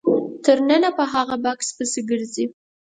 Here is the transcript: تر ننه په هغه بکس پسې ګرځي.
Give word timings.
تر 0.43 0.57
ننه 0.69 0.89
په 0.97 1.03
هغه 1.13 1.35
بکس 1.43 1.67
پسې 1.77 2.01
ګرځي. 2.09 2.45